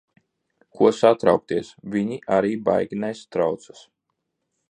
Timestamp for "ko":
0.77-0.87